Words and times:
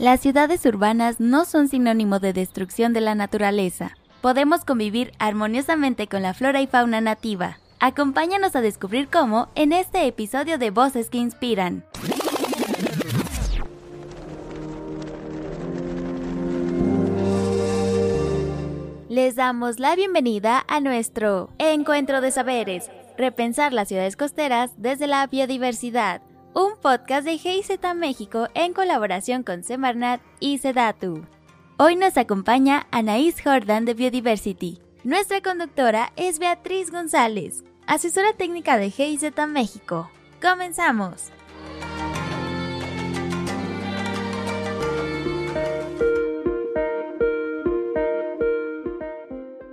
Las 0.00 0.20
ciudades 0.20 0.64
urbanas 0.64 1.20
no 1.20 1.44
son 1.44 1.68
sinónimo 1.68 2.20
de 2.20 2.32
destrucción 2.32 2.94
de 2.94 3.02
la 3.02 3.14
naturaleza. 3.14 3.98
Podemos 4.22 4.64
convivir 4.64 5.12
armoniosamente 5.18 6.06
con 6.06 6.22
la 6.22 6.32
flora 6.32 6.62
y 6.62 6.66
fauna 6.66 7.02
nativa. 7.02 7.58
Acompáñanos 7.80 8.56
a 8.56 8.62
descubrir 8.62 9.08
cómo 9.08 9.48
en 9.56 9.74
este 9.74 10.06
episodio 10.06 10.56
de 10.56 10.70
Voces 10.70 11.10
que 11.10 11.18
Inspiran. 11.18 11.84
Les 19.10 19.36
damos 19.36 19.78
la 19.80 19.94
bienvenida 19.96 20.64
a 20.66 20.80
nuestro 20.80 21.50
Encuentro 21.58 22.22
de 22.22 22.30
Saberes, 22.30 22.90
repensar 23.18 23.74
las 23.74 23.88
ciudades 23.88 24.16
costeras 24.16 24.70
desde 24.78 25.06
la 25.06 25.26
biodiversidad 25.26 26.22
un 26.54 26.76
podcast 26.80 27.24
de 27.24 27.38
GIZ 27.38 27.78
México 27.94 28.48
en 28.54 28.72
colaboración 28.72 29.42
con 29.42 29.62
Semarnat 29.62 30.20
y 30.40 30.58
Sedatu. 30.58 31.24
Hoy 31.78 31.96
nos 31.96 32.16
acompaña 32.16 32.86
Anaís 32.90 33.40
Jordan 33.42 33.84
de 33.84 33.94
Biodiversity. 33.94 34.80
Nuestra 35.04 35.40
conductora 35.40 36.12
es 36.16 36.38
Beatriz 36.38 36.90
González, 36.90 37.64
asesora 37.86 38.32
técnica 38.32 38.76
de 38.78 38.90
GIZ 38.90 39.32
México. 39.48 40.10
¡Comenzamos! 40.42 41.30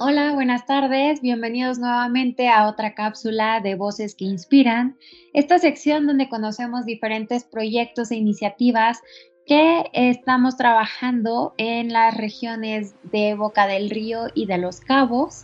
Hola, 0.09 0.31
buenas 0.31 0.65
tardes, 0.65 1.19
bienvenidos 1.19 1.79
nuevamente 1.79 2.47
a 2.47 2.69
otra 2.69 2.93
cápsula 2.93 3.59
de 3.59 3.75
Voces 3.75 4.15
que 4.15 4.23
Inspiran, 4.23 4.95
esta 5.33 5.59
sección 5.59 6.07
donde 6.07 6.29
conocemos 6.29 6.85
diferentes 6.85 7.43
proyectos 7.43 8.09
e 8.11 8.15
iniciativas 8.15 9.01
que 9.45 9.83
estamos 9.91 10.55
trabajando 10.55 11.53
en 11.57 11.91
las 11.91 12.15
regiones 12.15 12.95
de 13.11 13.35
Boca 13.35 13.67
del 13.67 13.89
Río 13.89 14.27
y 14.33 14.45
de 14.45 14.57
Los 14.57 14.79
Cabos. 14.79 15.43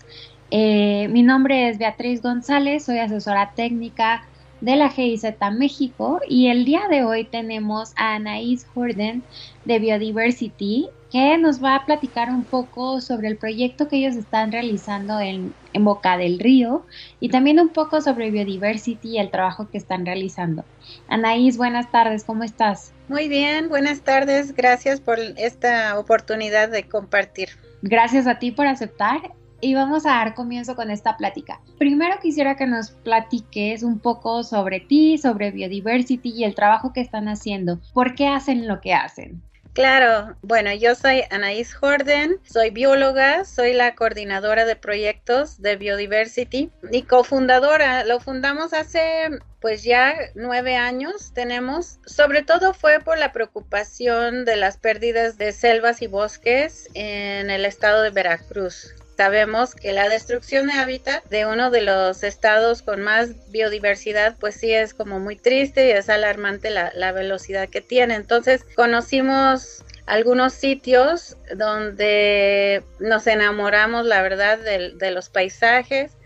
Eh, 0.50 1.10
mi 1.10 1.24
nombre 1.24 1.68
es 1.68 1.78
Beatriz 1.78 2.22
González, 2.22 2.86
soy 2.86 3.00
asesora 3.00 3.52
técnica 3.56 4.26
de 4.62 4.78
la 4.78 4.90
GIZ 4.90 5.26
México 5.52 6.22
y 6.30 6.48
el 6.48 6.64
día 6.64 6.88
de 6.90 7.04
hoy 7.04 7.26
tenemos 7.26 7.92
a 7.98 8.16
Anaís 8.16 8.66
Jordan 8.74 9.24
de 9.66 9.80
Biodiversity 9.80 10.88
que 11.14 11.38
nos 11.38 11.64
va 11.64 11.76
a 11.76 11.86
platicar 11.86 12.32
un 12.32 12.44
poco 12.44 13.00
sobre 13.00 13.28
el 13.28 13.38
proyecto 13.38 13.88
que 13.88 13.98
ellos 13.98 14.16
están 14.16 14.52
realizando 14.52 15.20
en, 15.20 15.54
Boca 15.76 16.18
del 16.18 16.40
Río 16.40 16.86
y 17.20 17.30
también 17.30 17.60
un 17.60 17.70
poco 17.70 18.02
sobre 18.02 18.32
Biodiversity 18.32 19.10
y 19.10 19.18
el 19.20 19.30
trabajo 19.30 19.70
que 19.70 19.78
están 19.78 20.06
realizando. 20.06 20.66
Anaís, 21.08 21.58
buenas 21.58 21.92
tardes, 21.92 22.24
¿cómo 22.24 22.44
estás? 22.44 22.94
Muy 23.10 23.28
bien, 23.28 23.70
buenas 23.70 24.02
tardes, 24.02 24.56
gracias 24.56 25.02
por 25.02 25.20
esta 25.20 26.00
oportunidad 26.00 26.70
de 26.70 26.84
compartir. 26.88 27.50
Gracias 27.84 28.26
a 28.26 28.40
ti 28.40 28.52
por 28.52 28.66
aceptar 28.66 29.34
y 29.62 29.76
vamos 29.76 30.06
a 30.08 30.12
dar 30.12 30.34
comienzo 30.34 30.76
con 30.76 30.90
esta 30.90 31.18
plática. 31.18 31.60
Primero 31.78 32.16
quisiera 32.22 32.56
que 32.56 32.66
nos 32.66 32.92
platiques 32.92 33.84
un 33.84 34.00
poco 34.00 34.44
sobre 34.44 34.80
ti, 34.80 35.20
sobre 35.20 35.52
Biodiversity 35.52 36.30
y 36.30 36.44
el 36.44 36.56
trabajo 36.56 36.92
que 36.92 37.02
están 37.02 37.28
haciendo. 37.28 37.80
¿Por 37.94 38.16
qué 38.16 38.28
hacen 38.28 38.68
lo 38.68 38.82
que 38.82 38.94
hacen? 38.94 39.44
Claro, 39.74 40.38
bueno, 40.44 40.72
yo 40.72 40.94
soy 40.94 41.24
Anaís 41.32 41.74
Jordan, 41.74 42.38
soy 42.44 42.70
bióloga, 42.70 43.44
soy 43.44 43.74
la 43.74 43.96
coordinadora 43.96 44.66
de 44.66 44.76
proyectos 44.76 45.64
de 45.64 45.78
Biodiversity 45.78 46.72
y 46.92 47.02
cofundadora. 47.02 48.04
Lo 48.04 48.20
fundamos 48.20 48.72
hace 48.74 49.30
pues 49.62 49.82
ya 49.84 50.14
nueve 50.36 50.76
años 50.76 51.34
tenemos. 51.34 51.98
Sobre 52.06 52.44
todo 52.44 52.76
fue 52.76 53.00
por 53.00 53.18
la 53.18 53.32
preocupación 53.32 54.46
de 54.46 54.58
las 54.58 54.78
pérdidas 54.78 55.40
de 55.40 55.52
selvas 55.52 56.04
y 56.04 56.08
bosques 56.08 56.88
en 56.94 57.50
el 57.50 57.66
estado 57.66 58.04
de 58.04 58.12
Veracruz. 58.12 58.94
Sabemos 59.24 59.74
que 59.74 59.94
la 59.94 60.10
destrucción 60.10 60.68
de 60.68 60.74
hábitat 60.74 61.24
de 61.30 61.46
uno 61.46 61.72
de 61.72 61.80
los 61.80 62.24
estados 62.24 62.82
con 62.82 63.02
más 63.02 63.50
biodiversidad, 63.52 64.36
pues 64.38 64.56
sí 64.56 64.74
es 64.74 64.94
como 64.94 65.22
muy 65.22 65.38
triste 65.38 65.88
y 65.88 65.92
es 65.92 66.10
alarmante 66.10 66.70
la, 66.70 67.12
velocidad 67.14 67.70
que 67.70 67.80
tiene. 67.80 68.16
Entonces 68.16 68.66
conocimos 68.76 69.86
algunos 70.08 70.52
sitios 70.52 71.38
donde 71.56 72.84
nos 73.00 73.26
enamoramos, 73.26 74.06
la 74.06 74.22
verdad, 74.22 74.60
de, 74.60 75.12
los 75.12 75.30
paisajes. 75.30 76.18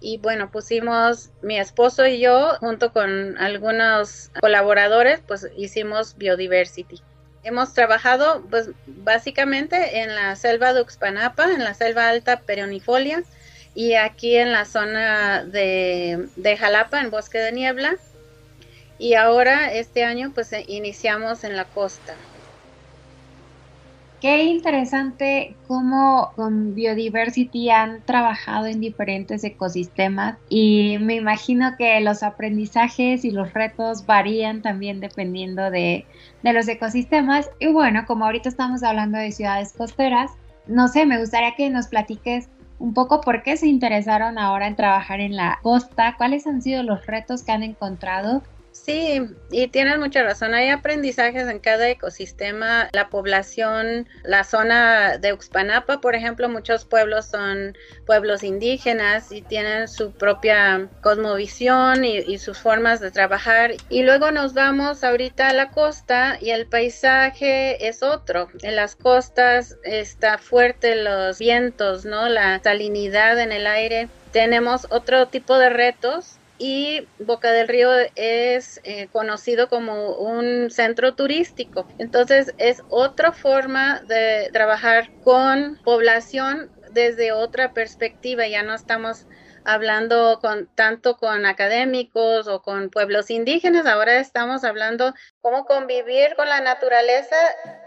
Y 0.00 0.18
bueno, 0.18 0.52
pusimos 0.52 1.30
mi 1.42 1.58
esposo 1.58 2.06
y 2.06 2.20
yo, 2.20 2.54
junto 2.60 2.92
con 2.92 3.36
algunos 3.36 4.30
colaboradores, 4.40 5.22
pues 5.26 5.48
hicimos 5.56 6.16
Biodiversity. 6.16 7.02
Hemos 7.44 7.74
trabajado 7.74 8.42
pues 8.50 8.70
básicamente 8.86 10.00
en 10.00 10.14
la 10.14 10.34
selva 10.36 10.72
de 10.72 10.80
Uxpanapa, 10.80 11.44
en 11.52 11.62
la 11.62 11.74
selva 11.74 12.08
alta 12.08 12.40
peronifolia 12.40 13.22
y 13.74 13.94
aquí 13.94 14.36
en 14.36 14.52
la 14.52 14.64
zona 14.64 15.44
de, 15.44 16.28
de 16.36 16.56
Jalapa, 16.56 17.00
en 17.00 17.10
Bosque 17.10 17.38
de 17.38 17.52
Niebla. 17.52 17.96
Y 18.98 19.14
ahora 19.14 19.72
este 19.72 20.04
año 20.04 20.32
pues 20.34 20.50
iniciamos 20.66 21.44
en 21.44 21.56
la 21.56 21.64
costa. 21.64 22.14
Qué 24.24 24.44
interesante 24.44 25.54
cómo 25.68 26.32
con 26.34 26.74
Biodiversity 26.74 27.68
han 27.68 28.00
trabajado 28.06 28.64
en 28.64 28.80
diferentes 28.80 29.44
ecosistemas 29.44 30.38
y 30.48 30.96
me 30.98 31.16
imagino 31.16 31.76
que 31.76 32.00
los 32.00 32.22
aprendizajes 32.22 33.26
y 33.26 33.30
los 33.32 33.52
retos 33.52 34.06
varían 34.06 34.62
también 34.62 35.00
dependiendo 35.00 35.70
de, 35.70 36.06
de 36.42 36.52
los 36.54 36.66
ecosistemas. 36.68 37.50
Y 37.58 37.66
bueno, 37.66 38.06
como 38.06 38.24
ahorita 38.24 38.48
estamos 38.48 38.82
hablando 38.82 39.18
de 39.18 39.30
ciudades 39.30 39.74
costeras, 39.74 40.30
no 40.66 40.88
sé, 40.88 41.04
me 41.04 41.20
gustaría 41.20 41.54
que 41.54 41.68
nos 41.68 41.88
platiques 41.88 42.48
un 42.78 42.94
poco 42.94 43.20
por 43.20 43.42
qué 43.42 43.58
se 43.58 43.66
interesaron 43.66 44.38
ahora 44.38 44.68
en 44.68 44.76
trabajar 44.76 45.20
en 45.20 45.36
la 45.36 45.58
costa, 45.62 46.14
cuáles 46.16 46.46
han 46.46 46.62
sido 46.62 46.82
los 46.82 47.06
retos 47.06 47.42
que 47.42 47.52
han 47.52 47.62
encontrado 47.62 48.42
Sí, 48.74 49.22
y 49.52 49.68
tienes 49.68 49.98
mucha 49.98 50.24
razón. 50.24 50.52
Hay 50.52 50.68
aprendizajes 50.68 51.48
en 51.48 51.60
cada 51.60 51.88
ecosistema. 51.88 52.90
La 52.92 53.08
población, 53.08 54.08
la 54.24 54.42
zona 54.42 55.16
de 55.16 55.32
Uxpanapa, 55.32 56.00
por 56.00 56.16
ejemplo, 56.16 56.48
muchos 56.48 56.84
pueblos 56.84 57.26
son 57.26 57.78
pueblos 58.04 58.42
indígenas 58.42 59.30
y 59.30 59.42
tienen 59.42 59.86
su 59.86 60.10
propia 60.10 60.88
cosmovisión 61.02 62.04
y, 62.04 62.18
y 62.18 62.38
sus 62.38 62.58
formas 62.58 62.98
de 62.98 63.12
trabajar. 63.12 63.74
Y 63.90 64.02
luego 64.02 64.32
nos 64.32 64.54
vamos 64.54 65.04
ahorita 65.04 65.50
a 65.50 65.54
la 65.54 65.70
costa 65.70 66.36
y 66.40 66.50
el 66.50 66.66
paisaje 66.66 67.86
es 67.86 68.02
otro. 68.02 68.48
En 68.62 68.74
las 68.74 68.96
costas 68.96 69.78
está 69.84 70.36
fuerte 70.36 70.96
los 70.96 71.38
vientos, 71.38 72.04
¿no? 72.04 72.28
La 72.28 72.60
salinidad 72.62 73.38
en 73.38 73.52
el 73.52 73.68
aire. 73.68 74.08
Tenemos 74.32 74.88
otro 74.90 75.28
tipo 75.28 75.58
de 75.58 75.70
retos 75.70 76.38
y 76.58 77.08
Boca 77.18 77.52
del 77.52 77.68
Río 77.68 77.90
es 78.14 78.80
eh, 78.84 79.08
conocido 79.08 79.68
como 79.68 80.16
un 80.16 80.70
centro 80.70 81.14
turístico. 81.14 81.86
Entonces 81.98 82.54
es 82.58 82.82
otra 82.88 83.32
forma 83.32 84.00
de 84.06 84.50
trabajar 84.52 85.10
con 85.22 85.78
población 85.84 86.70
desde 86.92 87.32
otra 87.32 87.72
perspectiva. 87.72 88.46
Ya 88.46 88.62
no 88.62 88.74
estamos 88.74 89.26
hablando 89.64 90.38
con 90.40 90.68
tanto 90.74 91.16
con 91.16 91.46
académicos 91.46 92.46
o 92.46 92.62
con 92.62 92.90
pueblos 92.90 93.30
indígenas, 93.30 93.86
ahora 93.86 94.18
estamos 94.18 94.62
hablando 94.62 95.14
cómo 95.40 95.64
convivir 95.64 96.34
con 96.36 96.48
la 96.48 96.60
naturaleza 96.60 97.36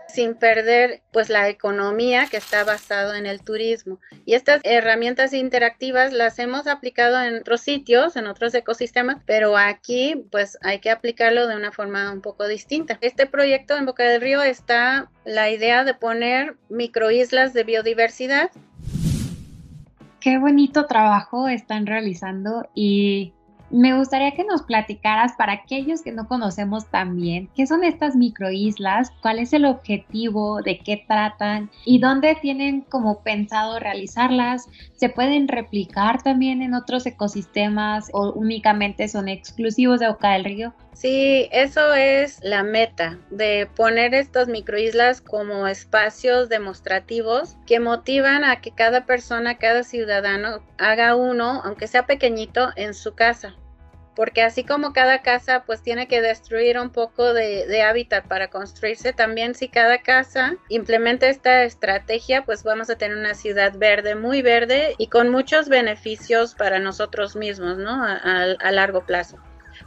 sin 0.08 0.36
perder 0.36 1.02
pues 1.12 1.30
la 1.30 1.50
economía 1.50 2.28
que 2.30 2.38
está 2.38 2.64
basado 2.64 3.14
en 3.14 3.26
el 3.26 3.42
turismo. 3.42 4.00
Y 4.26 4.34
estas 4.34 4.62
herramientas 4.64 5.34
interactivas 5.34 6.14
las 6.14 6.40
hemos 6.40 6.68
aplicado 6.68 7.22
en 7.22 7.36
otros 7.36 7.62
sitios, 7.62 8.16
en 8.16 8.28
otros 8.28 8.54
ecosistemas, 8.54 9.18
pero 9.26 9.58
aquí 9.58 10.26
pues 10.32 10.58
hay 10.62 10.80
que 10.80 10.92
aplicarlo 10.92 11.48
de 11.48 11.56
una 11.56 11.72
forma 11.72 12.12
un 12.12 12.22
poco 12.22 12.48
distinta. 12.48 12.98
Este 13.02 13.26
proyecto 13.26 13.76
en 13.76 13.86
Boca 13.86 14.04
del 14.04 14.22
Río 14.22 14.42
está 14.42 15.10
la 15.26 15.50
idea 15.50 15.84
de 15.84 15.94
poner 15.94 16.58
microislas 16.70 17.54
de 17.54 17.64
biodiversidad. 17.64 18.52
Qué 20.20 20.38
bonito 20.40 20.86
trabajo 20.88 21.48
están 21.48 21.86
realizando 21.86 22.70
y 22.74 23.34
me 23.70 23.98
gustaría 23.98 24.32
que 24.32 24.44
nos 24.44 24.64
platicaras 24.64 25.34
para 25.38 25.54
aquellos 25.54 26.02
que 26.02 26.12
no 26.12 26.28
conocemos 26.28 26.88
tan 26.88 27.16
bien, 27.16 27.50
qué 27.56 27.68
son 27.68 27.84
estas 27.84 28.16
microislas, 28.16 29.12
cuál 29.22 29.40
es 29.40 29.54
el 29.54 29.66
objetivo, 29.66 30.62
de 30.62 30.80
qué 30.80 31.04
tratan 31.08 31.70
y 31.86 32.00
dónde 32.00 32.36
tienen 32.36 32.82
como 32.82 33.22
pensado 33.24 33.80
realizarlas. 33.80 34.70
¿Se 34.96 35.10
pueden 35.10 35.48
replicar 35.48 36.22
también 36.22 36.62
en 36.62 36.74
otros 36.74 37.06
ecosistemas 37.06 38.10
o 38.14 38.32
únicamente 38.34 39.08
son 39.08 39.28
exclusivos 39.28 40.00
de 40.00 40.08
Boca 40.08 40.32
del 40.32 40.46
Río? 40.46 40.74
Sí, 41.00 41.48
eso 41.52 41.94
es 41.94 42.40
la 42.44 42.64
meta 42.64 43.20
de 43.30 43.70
poner 43.76 44.16
estas 44.16 44.48
microislas 44.48 45.22
como 45.22 45.68
espacios 45.68 46.50
demostrativos 46.50 47.56
que 47.68 47.80
motivan 47.80 48.44
a 48.44 48.62
que 48.62 48.72
cada 48.72 49.06
persona, 49.06 49.60
cada 49.60 49.84
ciudadano 49.84 50.64
haga 50.80 51.16
uno, 51.16 51.62
aunque 51.64 51.86
sea 51.86 52.08
pequeñito, 52.08 52.70
en 52.76 52.96
su 52.96 53.14
casa. 53.14 53.56
porque 54.16 54.42
así 54.42 54.64
como 54.64 54.94
cada 54.94 55.22
casa 55.22 55.64
pues 55.68 55.84
tiene 55.84 56.08
que 56.08 56.24
destruir 56.24 56.80
un 56.80 56.90
poco 56.90 57.36
de, 57.36 57.84
hábitat 57.84 58.28
para 58.28 58.50
construirse, 58.50 59.14
también 59.14 59.54
si 59.54 59.70
cada 59.70 60.00
casa 60.00 60.56
implementa 60.70 61.30
esta 61.30 61.64
estrategia, 61.64 62.44
pues 62.44 62.64
vamos 62.64 62.90
a 62.90 62.98
tener 62.98 63.16
una 63.16 63.36
ciudad 63.36 63.78
verde, 63.78 64.16
muy 64.16 64.42
verde 64.42 64.96
y 64.98 65.08
con 65.10 65.30
muchos 65.30 65.70
beneficios 65.70 66.56
para 66.56 66.80
nosotros 66.80 67.36
mismos, 67.36 67.78
¿no? 67.78 68.04
a 68.04 68.72
largo 68.72 69.06
plazo. 69.06 69.38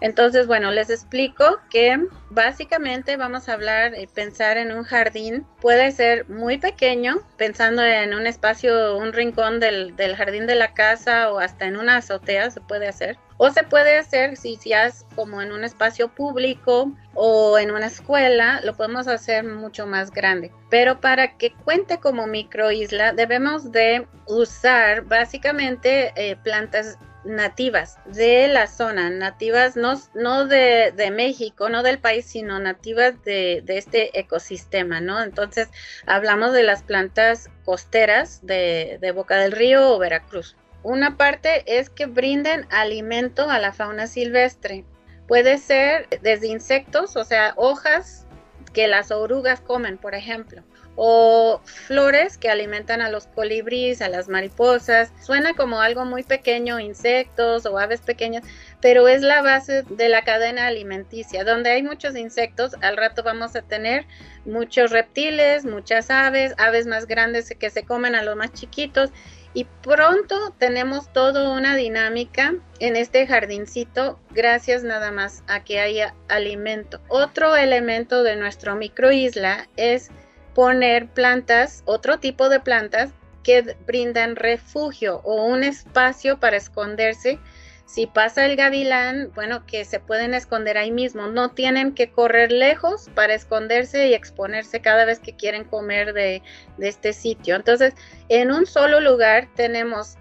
Entonces, 0.00 0.46
bueno, 0.46 0.70
les 0.70 0.90
explico 0.90 1.58
que 1.70 2.06
básicamente 2.30 3.16
vamos 3.16 3.48
a 3.48 3.52
hablar 3.54 3.92
y 3.98 4.06
pensar 4.06 4.56
en 4.56 4.72
un 4.72 4.84
jardín. 4.84 5.46
Puede 5.60 5.92
ser 5.92 6.28
muy 6.28 6.58
pequeño, 6.58 7.18
pensando 7.36 7.84
en 7.84 8.14
un 8.14 8.26
espacio, 8.26 8.96
un 8.96 9.12
rincón 9.12 9.60
del, 9.60 9.94
jardín 10.16 10.46
de 10.46 10.54
la 10.54 10.72
casa 10.72 11.32
o 11.32 11.38
hasta 11.38 11.66
en 11.66 11.76
una 11.76 11.98
azotea 11.98 12.50
se 12.50 12.60
puede 12.60 12.88
hacer. 12.88 13.18
O 13.36 13.50
se 13.50 13.62
puede 13.62 13.96
hacer 13.96 14.36
si 14.36 14.58
es 14.66 15.06
como 15.16 15.40
en 15.40 15.52
un 15.52 15.64
espacio 15.64 16.08
público 16.08 16.92
o 17.14 17.58
en 17.58 17.70
una 17.70 17.86
escuela, 17.86 18.60
lo 18.64 18.76
podemos 18.76 19.08
hacer 19.08 19.44
mucho 19.44 19.86
más 19.86 20.10
grande. 20.10 20.52
Pero 20.68 21.00
para 21.00 21.36
que 21.38 21.52
cuente 21.52 21.98
como 21.98 22.26
microisla 22.26 23.12
debemos 23.12 23.72
de 23.72 24.06
usar 24.26 25.02
básicamente 25.02 26.12
eh, 26.16 26.36
plantas 26.36 26.98
nativas 27.24 27.98
de 28.06 28.48
la 28.48 28.66
zona, 28.66 29.10
nativas 29.10 29.76
no, 29.76 30.00
no 30.14 30.46
de, 30.46 31.12
México, 31.14 31.68
no 31.68 31.82
del 31.82 31.98
país, 31.98 32.26
sino 32.26 32.58
nativas 32.58 33.22
de, 33.24 33.62
este 33.66 34.18
ecosistema, 34.18 35.00
¿no? 35.00 35.22
Entonces 35.22 35.68
hablamos 36.06 36.52
de 36.52 36.62
las 36.62 36.82
plantas 36.82 37.50
costeras 37.64 38.44
de, 38.46 38.98
de 39.00 39.12
Boca 39.12 39.36
del 39.36 39.52
Río 39.52 39.94
o 39.94 39.98
Veracruz. 39.98 40.56
Una 40.82 41.16
parte 41.16 41.62
es 41.66 41.90
que 41.90 42.06
brinden 42.06 42.66
alimento 42.70 43.50
a 43.50 43.58
la 43.58 43.72
fauna 43.72 44.06
silvestre. 44.06 44.84
Puede 45.28 45.58
ser 45.58 46.08
desde 46.22 46.48
insectos, 46.48 47.16
o 47.16 47.24
sea, 47.24 47.52
hojas 47.56 48.26
que 48.72 48.88
las 48.88 49.10
orugas 49.10 49.60
comen, 49.60 49.98
por 49.98 50.14
ejemplo 50.14 50.62
o 50.96 51.60
flores 51.64 52.36
que 52.36 52.50
alimentan 52.50 53.00
a 53.00 53.10
los 53.10 53.26
colibríes, 53.26 54.02
a 54.02 54.08
las 54.08 54.28
mariposas. 54.28 55.12
Suena 55.20 55.54
como 55.54 55.80
algo 55.80 56.04
muy 56.04 56.22
pequeño, 56.22 56.80
insectos 56.80 57.66
o 57.66 57.78
aves 57.78 58.00
pequeñas, 58.00 58.44
pero 58.80 59.08
es 59.08 59.22
la 59.22 59.42
base 59.42 59.84
de 59.88 60.08
la 60.08 60.22
cadena 60.24 60.66
alimenticia. 60.66 61.44
Donde 61.44 61.70
hay 61.70 61.82
muchos 61.82 62.16
insectos, 62.16 62.74
al 62.82 62.96
rato 62.96 63.22
vamos 63.22 63.56
a 63.56 63.62
tener 63.62 64.06
muchos 64.44 64.90
reptiles, 64.90 65.64
muchas 65.64 66.10
aves, 66.10 66.54
aves 66.58 66.86
más 66.86 67.06
grandes 67.06 67.54
que 67.58 67.70
se 67.70 67.84
comen 67.84 68.14
a 68.14 68.22
los 68.22 68.36
más 68.36 68.52
chiquitos. 68.52 69.10
Y 69.52 69.64
pronto 69.82 70.54
tenemos 70.58 71.12
toda 71.12 71.50
una 71.50 71.74
dinámica 71.74 72.54
en 72.78 72.94
este 72.94 73.26
jardincito 73.26 74.20
gracias 74.30 74.84
nada 74.84 75.10
más 75.10 75.42
a 75.48 75.64
que 75.64 75.80
haya 75.80 76.14
alimento. 76.28 77.00
Otro 77.08 77.56
elemento 77.56 78.22
de 78.22 78.36
nuestro 78.36 78.76
microisla 78.76 79.68
es 79.76 80.10
poner 80.54 81.08
plantas, 81.08 81.82
otro 81.86 82.18
tipo 82.18 82.48
de 82.48 82.60
plantas 82.60 83.10
que 83.42 83.76
brindan 83.86 84.36
refugio 84.36 85.20
o 85.24 85.46
un 85.46 85.64
espacio 85.64 86.38
para 86.38 86.56
esconderse. 86.56 87.38
Si 87.86 88.06
pasa 88.06 88.46
el 88.46 88.54
gavilán, 88.54 89.32
bueno, 89.34 89.66
que 89.66 89.84
se 89.84 89.98
pueden 89.98 90.32
esconder 90.32 90.78
ahí 90.78 90.92
mismo, 90.92 91.26
no 91.26 91.50
tienen 91.50 91.92
que 91.92 92.12
correr 92.12 92.52
lejos 92.52 93.08
para 93.14 93.34
esconderse 93.34 94.06
y 94.06 94.14
exponerse 94.14 94.80
cada 94.80 95.04
vez 95.04 95.18
que 95.18 95.34
quieren 95.34 95.64
comer 95.64 96.12
de, 96.12 96.42
de 96.76 96.88
este 96.88 97.12
sitio. 97.12 97.56
Entonces, 97.56 97.94
en 98.28 98.52
un 98.52 98.66
solo 98.66 99.00
lugar 99.00 99.48
tenemos 99.56 100.16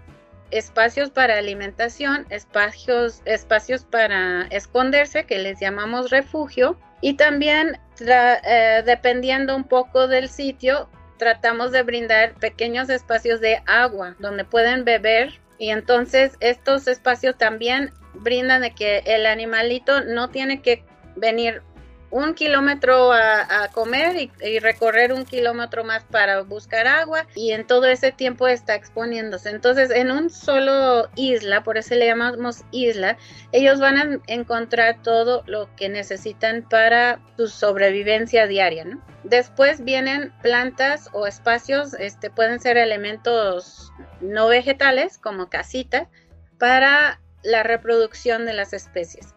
espacios 0.50 1.10
para 1.10 1.38
alimentación, 1.38 2.26
espacios, 2.30 3.22
espacios 3.24 3.84
para 3.84 4.48
esconderse, 4.50 5.24
que 5.24 5.38
les 5.38 5.60
llamamos 5.60 6.10
refugio, 6.10 6.76
y 7.00 7.14
también 7.14 7.78
eh, 8.00 8.82
dependiendo 8.84 9.56
un 9.56 9.64
poco 9.64 10.08
del 10.08 10.28
sitio, 10.28 10.88
tratamos 11.18 11.72
de 11.72 11.82
brindar 11.82 12.34
pequeños 12.34 12.88
espacios 12.88 13.40
de 13.40 13.62
agua 13.66 14.16
donde 14.18 14.44
pueden 14.44 14.84
beber. 14.84 15.40
Y 15.58 15.70
entonces 15.70 16.36
estos 16.40 16.88
espacios 16.88 17.36
también 17.36 17.92
brindan 18.14 18.62
de 18.62 18.74
que 18.74 19.02
el 19.06 19.26
animalito 19.26 20.02
no 20.02 20.30
tiene 20.30 20.62
que 20.62 20.84
venir 21.16 21.62
un 22.10 22.34
kilómetro 22.34 23.12
a, 23.12 23.68
comer 23.72 24.30
y, 24.42 24.58
recorrer 24.58 25.12
un 25.12 25.24
kilómetro 25.24 25.84
más 25.84 26.04
para 26.04 26.42
buscar 26.42 26.86
agua 26.86 27.26
y 27.34 27.52
en 27.52 27.66
todo 27.66 27.86
ese 27.86 28.12
tiempo 28.12 28.48
está 28.48 28.74
exponiéndose. 28.74 29.50
Entonces, 29.50 29.90
en 29.90 30.10
un 30.10 30.30
solo 30.30 31.08
isla, 31.14 31.62
por 31.62 31.78
eso 31.78 31.94
le 31.94 32.06
llamamos 32.06 32.64
isla, 32.72 33.16
ellos 33.52 33.80
van 33.80 33.96
a 33.96 34.20
encontrar 34.26 35.02
todo 35.02 35.44
lo 35.46 35.74
que 35.76 35.88
necesitan 35.88 36.66
para 36.68 37.20
su 37.36 37.48
sobrevivencia 37.48 38.46
diaria. 38.46 38.86
Después 39.24 39.84
vienen 39.84 40.32
plantas 40.42 41.10
o 41.12 41.26
espacios, 41.26 41.94
este, 41.94 42.30
pueden 42.30 42.60
ser 42.60 42.76
elementos 42.76 43.92
no 44.20 44.48
vegetales 44.48 45.18
como 45.18 45.48
casitas 45.48 46.08
para 46.58 47.20
la 47.42 47.62
reproducción 47.62 48.46
de 48.46 48.52
las 48.54 48.72
especies 48.72 49.34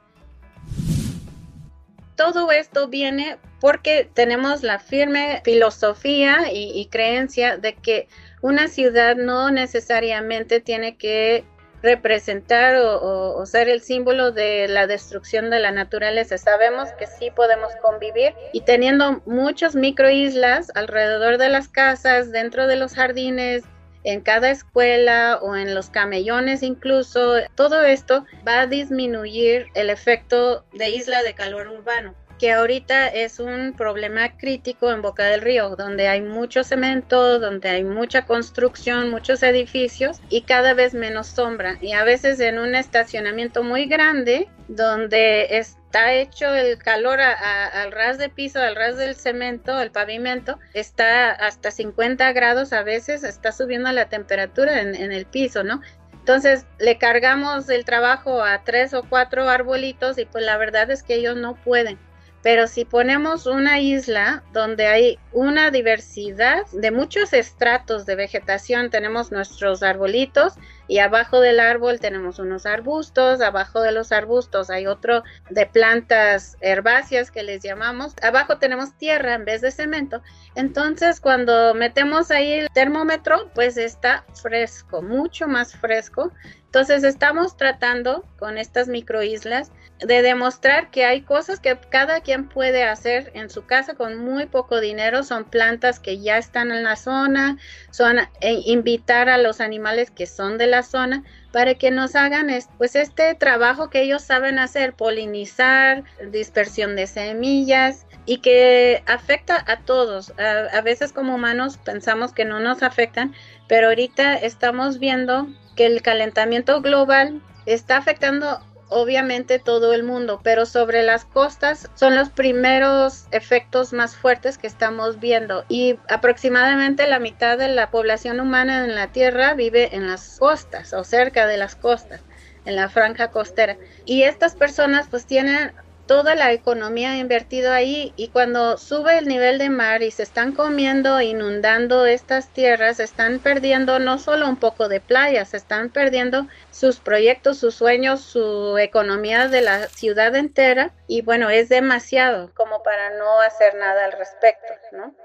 todo 2.15 2.51
esto 2.51 2.87
viene 2.87 3.37
porque 3.59 4.09
tenemos 4.13 4.61
la 4.61 4.79
firme 4.79 5.41
filosofía 5.45 6.51
y, 6.51 6.85
creencia 6.91 7.57
de 7.57 7.75
que 7.75 8.07
una 8.41 8.67
ciudad 8.67 9.15
no 9.15 9.51
necesariamente 9.51 10.59
tiene 10.59 10.97
que 10.97 11.45
representar 11.81 12.75
o, 12.77 13.45
ser 13.45 13.69
el 13.69 13.81
símbolo 13.81 14.31
de 14.31 14.67
la 14.67 14.87
destrucción 14.87 15.49
de 15.49 15.59
la 15.59 15.71
naturaleza. 15.71 16.37
Sabemos 16.37 16.89
que 16.93 17.07
sí 17.07 17.29
podemos 17.31 17.73
convivir 17.81 18.33
y 18.53 18.61
teniendo 18.61 19.21
muchas 19.25 19.75
microislas 19.75 20.71
alrededor 20.75 21.37
de 21.37 21.49
las 21.49 21.67
casas, 21.67 22.31
dentro 22.31 22.67
de 22.67 22.77
los 22.77 22.93
jardines, 22.93 23.63
en 24.03 24.21
cada 24.21 24.51
escuela 24.51 25.39
o 25.41 25.55
en 25.55 25.75
los 25.75 25.89
camellones 25.89 26.63
incluso, 26.63 27.35
todo 27.55 27.83
esto 27.83 28.25
va 28.47 28.61
a 28.61 28.67
disminuir 28.67 29.67
el 29.75 29.89
efecto 29.89 30.65
de 30.73 30.89
isla 30.89 31.23
de 31.23 31.33
calor 31.33 31.67
urbano 31.67 32.15
que 32.43 32.51
ahorita 32.51 33.07
es 33.07 33.39
un 33.39 33.71
problema 33.71 34.35
crítico 34.37 34.91
en 34.91 35.01
Boca 35.01 35.23
del 35.23 35.39
Río, 35.39 35.77
donde 35.77 36.09
hay 36.09 36.21
mucho 36.21 36.65
cemento, 36.65 37.39
donde 37.39 37.69
hay 37.69 37.85
mucha 37.85 38.25
construcción, 38.25 39.09
muchos 39.11 39.43
edificios 39.43 40.19
y 40.29 40.41
cada 40.41 40.73
vez 40.73 40.93
menos 40.93 41.27
sombra. 41.27 41.77
Y 41.81 41.93
a 41.93 42.03
veces 42.03 42.41
en 42.41 42.59
un 42.59 42.75
estacionamiento 42.75 43.63
muy 43.63 43.85
grande, 43.85 44.49
donde 44.67 45.57
está 45.93 46.11
hecho 46.13 46.55
el 46.55 46.79
calor 46.79 47.21
al 47.21 47.91
ras 47.91 48.17
de 48.17 48.27
piso, 48.27 48.59
al 48.59 48.75
ras 48.75 48.97
del 48.97 49.13
cemento, 49.13 49.79
el 49.79 49.91
pavimento, 49.91 50.57
está 50.73 51.29
hasta 51.29 51.69
50 51.69 52.33
grados 52.33 52.73
a 52.73 52.81
veces, 52.81 53.23
está 53.23 53.51
subiendo 53.51 53.91
la 53.91 54.09
temperatura 54.09 54.81
en, 54.81 54.95
en 54.95 55.11
el 55.11 55.27
piso, 55.27 55.63
¿no? 55.63 55.81
Entonces 56.13 56.65
le 56.79 56.97
cargamos 56.97 57.69
el 57.69 57.85
trabajo 57.85 58.41
a 58.41 58.63
tres 58.63 58.95
o 58.95 59.03
cuatro 59.07 59.47
arbolitos 59.47 60.17
y 60.17 60.25
pues 60.25 60.43
la 60.43 60.57
verdad 60.57 60.89
es 60.89 61.03
que 61.03 61.13
ellos 61.13 61.37
no 61.37 61.53
pueden. 61.53 61.99
Pero 62.41 62.65
si 62.65 62.85
ponemos 62.85 63.45
una 63.45 63.79
isla 63.79 64.43
donde 64.51 64.87
hay 64.87 65.19
una 65.31 65.69
diversidad 65.69 66.65
de 66.71 66.89
muchos 66.89 67.33
estratos 67.33 68.07
de 68.07 68.15
vegetación, 68.15 68.89
tenemos 68.89 69.31
nuestros 69.31 69.83
arbolitos 69.83 70.55
y 70.87 70.99
abajo 70.99 71.39
del 71.39 71.59
árbol 71.59 71.99
tenemos 71.99 72.39
unos 72.39 72.65
arbustos, 72.65 73.41
abajo 73.41 73.81
de 73.81 73.91
los 73.91 74.11
arbustos 74.11 74.69
hay 74.69 74.87
otro 74.87 75.23
de 75.49 75.65
plantas 75.65 76.57
herbáceas 76.61 77.31
que 77.31 77.43
les 77.43 77.63
llamamos, 77.63 78.13
abajo 78.21 78.57
tenemos 78.57 78.97
tierra 78.97 79.35
en 79.35 79.45
vez 79.45 79.61
de 79.61 79.71
cemento. 79.71 80.21
Entonces 80.55 81.19
cuando 81.19 81.73
metemos 81.73 82.31
ahí 82.31 82.53
el 82.53 82.69
termómetro, 82.69 83.49
pues 83.53 83.77
está 83.77 84.25
fresco, 84.41 85.01
mucho 85.01 85.47
más 85.47 85.75
fresco. 85.75 86.31
Entonces 86.73 87.03
estamos 87.03 87.55
tratando 87.55 88.25
con 88.39 88.57
estas 88.57 88.87
microislas 88.87 89.71
de 89.99 90.23
demostrar 90.23 90.89
que 90.89 91.05
hay 91.05 91.21
cosas 91.21 91.59
que 91.59 91.77
cada 91.91 92.21
quien 92.21 92.49
puede 92.49 92.81
hacer 92.83 93.29
en 93.35 93.51
su 93.51 93.67
casa 93.67 93.93
con 93.93 94.17
muy 94.17 94.47
poco 94.47 94.81
dinero, 94.81 95.21
son 95.21 95.43
plantas 95.43 95.99
que 95.99 96.19
ya 96.19 96.39
están 96.39 96.71
en 96.71 96.83
la 96.83 96.95
zona, 96.95 97.59
son 97.91 98.17
eh, 98.17 98.27
invitar 98.65 99.29
a 99.29 99.37
los 99.37 99.61
animales 99.61 100.09
que 100.09 100.25
son 100.25 100.57
de 100.57 100.65
la 100.65 100.81
zona 100.81 101.23
para 101.53 101.75
que 101.75 101.91
nos 101.91 102.15
hagan 102.15 102.47
pues 102.79 102.95
este 102.95 103.35
trabajo 103.35 103.91
que 103.91 104.01
ellos 104.01 104.23
saben 104.23 104.57
hacer, 104.57 104.93
polinizar, 104.93 106.03
dispersión 106.31 106.95
de 106.95 107.05
semillas 107.05 108.07
y 108.25 108.39
que 108.39 109.03
afecta 109.05 109.63
a 109.67 109.81
todos. 109.81 110.33
A, 110.39 110.81
veces 110.81 111.13
como 111.13 111.35
humanos 111.35 111.77
pensamos 111.77 112.33
que 112.33 112.43
no 112.43 112.59
nos 112.59 112.81
afectan, 112.81 113.35
pero 113.67 113.89
ahorita 113.89 114.33
estamos 114.33 114.97
viendo 114.97 115.47
que 115.75 115.85
el 115.85 116.01
calentamiento 116.01 116.81
global 116.81 117.39
está 117.67 117.97
afectando 117.97 118.59
obviamente 118.89 119.59
todo 119.59 119.93
el 119.93 120.03
mundo, 120.03 120.39
pero 120.43 120.65
sobre 120.65 121.03
las 121.03 121.25
costas 121.25 121.89
son 121.95 122.15
los 122.15 122.29
primeros 122.29 123.25
efectos 123.31 123.93
más 123.93 124.15
fuertes 124.15 124.57
que 124.57 124.67
estamos 124.67 125.19
viendo 125.19 125.65
y 125.69 125.99
aproximadamente 126.09 127.07
la 127.07 127.19
mitad 127.19 127.57
de 127.57 127.69
la 127.69 127.91
población 127.91 128.39
humana 128.39 128.85
en 128.85 128.95
la 128.95 129.11
Tierra 129.11 129.53
vive 129.53 129.95
en 129.95 130.07
las 130.07 130.37
costas 130.39 130.93
o 130.93 131.03
cerca 131.03 131.47
de 131.47 131.57
las 131.57 131.75
costas. 131.75 132.21
en 132.65 132.75
la 132.75 132.89
franja 132.89 133.29
costera. 133.29 133.77
Y 134.05 134.23
estas 134.23 134.55
personas 134.55 135.07
pues 135.09 135.25
tienen 135.25 135.73
toda 136.05 136.35
la 136.35 136.51
economía 136.51 137.17
invertida 137.17 137.75
ahí 137.75 138.13
y 138.15 138.27
cuando 138.29 138.77
sube 138.77 139.17
el 139.17 139.27
nivel 139.27 139.57
de 139.57 139.69
mar 139.69 140.03
y 140.03 140.11
se 140.11 140.23
están 140.23 140.51
comiendo, 140.51 141.21
inundando 141.21 142.05
estas 142.05 142.49
tierras, 142.49 142.99
están 142.99 143.39
perdiendo 143.39 143.99
no 143.99 144.19
solo 144.19 144.47
un 144.47 144.57
poco 144.57 144.89
de 144.89 144.99
playas, 144.99 145.53
están 145.53 145.89
perdiendo 145.89 146.47
sus 146.71 146.99
proyectos, 146.99 147.57
sus 147.57 147.75
sueños, 147.75 148.21
su 148.21 148.77
economía 148.77 149.47
de 149.47 149.61
la 149.61 149.87
ciudad 149.87 150.35
entera 150.35 150.91
y 151.07 151.21
bueno, 151.21 151.49
es 151.49 151.69
demasiado 151.69 152.51
como 152.53 152.83
para 152.83 153.17
no 153.17 153.39
hacer 153.41 153.75
nada 153.75 154.05
al 154.05 154.11
respecto, 154.11 154.73
¿no? 154.91 155.15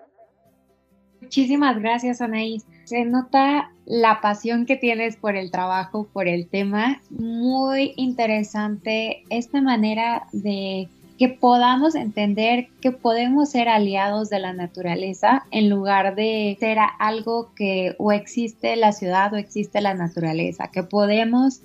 Muchísimas 1.21 1.79
gracias, 1.79 2.21
Anaís. 2.21 2.65
Se 2.85 3.05
nota 3.05 3.71
la 3.85 4.21
pasión 4.21 4.67
que 4.67 4.77
tienes 4.77 5.17
por 5.17 5.37
el 5.37 5.51
trabajo, 5.51 6.09
por 6.13 6.29
el 6.29 6.47
tema. 6.47 7.01
Muy 7.11 7.93
interesante 7.97 9.25
esta 9.31 9.61
manera 9.61 10.27
de 10.33 10.89
que 11.19 11.29
podamos 11.29 11.97
entender 11.97 12.69
que 12.81 12.93
podemos 12.93 13.51
ser 13.51 13.69
aliados 13.69 14.31
de 14.31 14.39
la 14.39 14.53
naturaleza 14.53 15.45
en 15.51 15.69
lugar 15.69 16.15
de 16.15 16.57
ser 16.61 16.79
algo 17.01 17.53
que 17.57 17.97
o 17.99 18.13
existe 18.13 18.77
la 18.77 18.93
ciudad 18.93 19.33
o 19.33 19.37
existe 19.37 19.81
la 19.81 19.95
naturaleza, 19.95 20.71
que 20.73 20.85
podemos 20.85 21.61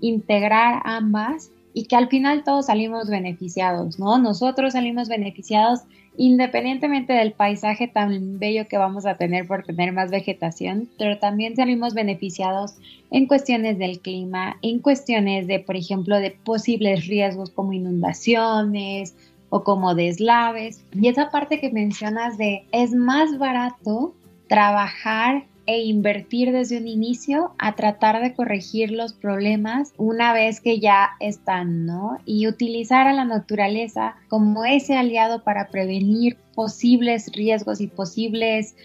integrar 0.00 0.82
ambas 0.84 1.50
y 1.72 1.84
que 1.84 1.96
al 1.96 2.08
final 2.08 2.44
todos 2.44 2.66
salimos 2.66 3.08
beneficiados, 3.08 3.98
¿no? 3.98 4.18
Nosotros 4.18 4.74
salimos 4.74 5.08
beneficiados 5.08 5.80
independientemente 6.18 7.12
del 7.12 7.32
paisaje 7.32 7.86
tan 7.86 8.40
bello 8.40 8.66
que 8.66 8.76
vamos 8.76 9.06
a 9.06 9.14
tener 9.14 9.46
por 9.46 9.62
tener 9.62 9.92
más 9.92 10.10
vegetación, 10.10 10.88
pero 10.98 11.18
también 11.18 11.54
salimos 11.54 11.94
beneficiados 11.94 12.74
en 13.12 13.26
cuestiones 13.26 13.78
del 13.78 14.00
clima, 14.00 14.56
en 14.60 14.80
cuestiones 14.80 15.46
de, 15.46 15.60
por 15.60 15.76
ejemplo, 15.76 16.18
de 16.18 16.32
posibles 16.32 17.06
riesgos 17.06 17.50
como 17.50 17.72
inundaciones 17.72 19.14
o 19.48 19.62
como 19.62 19.94
deslaves. 19.94 20.82
Y 20.92 21.06
esa 21.06 21.30
parte 21.30 21.60
que 21.60 21.70
mencionas 21.70 22.36
de 22.36 22.64
es 22.72 22.92
más 22.92 23.38
barato 23.38 24.12
trabajar 24.48 25.44
e 25.68 25.82
invertir 25.82 26.50
desde 26.50 26.78
un 26.78 26.88
inicio 26.88 27.52
a 27.58 27.76
tratar 27.76 28.22
de 28.22 28.32
corregir 28.32 28.90
los 28.90 29.12
problemas 29.12 29.92
una 29.98 30.32
vez 30.32 30.62
que 30.62 30.80
ya 30.80 31.10
están, 31.20 31.84
¿no? 31.84 32.16
Y 32.24 32.46
utilizar 32.46 33.06
a 33.06 33.12
la 33.12 33.26
naturaleza 33.26 34.16
como 34.28 34.64
ese 34.64 34.96
aliado 34.96 35.44
para 35.44 35.68
prevenir 35.68 36.38
posibles 36.54 37.30
riesgos 37.34 37.82
y 37.82 37.86
posibles 37.86 38.76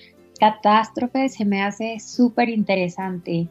catástrofes 0.41 1.35
se 1.35 1.45
me 1.45 1.61
hace 1.61 2.01
súper 2.01 2.49
interesante. 2.49 3.47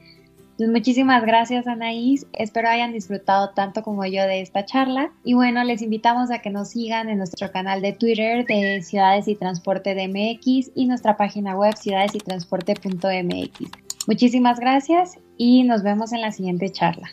Pues 0.62 0.70
muchísimas 0.70 1.24
gracias 1.24 1.66
Anaís, 1.66 2.24
espero 2.34 2.68
hayan 2.68 2.92
disfrutado 2.92 3.50
tanto 3.50 3.82
como 3.82 4.06
yo 4.06 4.22
de 4.22 4.42
esta 4.42 4.64
charla 4.64 5.10
y 5.24 5.34
bueno, 5.34 5.64
les 5.64 5.82
invitamos 5.82 6.30
a 6.30 6.38
que 6.38 6.50
nos 6.50 6.68
sigan 6.68 7.08
en 7.08 7.18
nuestro 7.18 7.50
canal 7.50 7.82
de 7.82 7.92
Twitter 7.92 8.46
de 8.46 8.80
Ciudades 8.80 9.26
y 9.26 9.34
Transporte 9.34 9.96
de 9.96 10.06
MX 10.06 10.70
y 10.76 10.86
nuestra 10.86 11.16
página 11.16 11.56
web 11.56 11.74
ciudadesytransporte.mx. 11.76 13.70
Muchísimas 14.06 14.60
gracias 14.60 15.18
y 15.36 15.64
nos 15.64 15.82
vemos 15.82 16.12
en 16.12 16.20
la 16.20 16.30
siguiente 16.30 16.70
charla. 16.70 17.10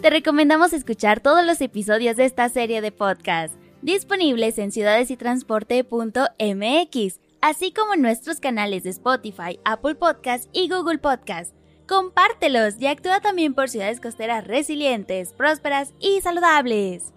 Te 0.00 0.10
recomendamos 0.10 0.72
escuchar 0.72 1.18
todos 1.18 1.44
los 1.44 1.60
episodios 1.60 2.16
de 2.16 2.26
esta 2.26 2.48
serie 2.48 2.80
de 2.80 2.92
podcast, 2.92 3.52
disponibles 3.82 4.58
en 4.58 4.70
ciudadesytransporte.mx 4.70 7.21
así 7.42 7.72
como 7.72 7.92
en 7.92 8.00
nuestros 8.00 8.40
canales 8.40 8.84
de 8.84 8.90
Spotify, 8.90 9.60
Apple 9.64 9.96
Podcast 9.96 10.48
y 10.52 10.70
Google 10.70 10.98
Podcast. 10.98 11.54
Compártelos 11.86 12.80
y 12.80 12.86
actúa 12.86 13.20
también 13.20 13.52
por 13.52 13.68
ciudades 13.68 14.00
costeras 14.00 14.46
resilientes, 14.46 15.34
prósperas 15.34 15.92
y 16.00 16.22
saludables. 16.22 17.12